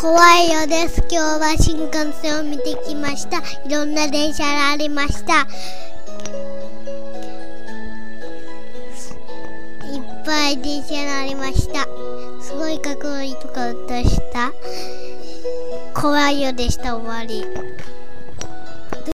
[0.00, 1.02] 怖いよです。
[1.10, 3.38] 今日は新幹線を見てきました。
[3.38, 5.40] いろんな電車がありました。
[5.40, 5.46] いっ
[10.24, 11.88] ぱい電車がありました。
[12.40, 14.52] すごいかっこいいとか歌した。
[16.00, 16.96] 怖いよでした。
[16.96, 17.44] 終わり。